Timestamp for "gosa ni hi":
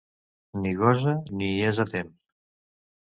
0.79-1.59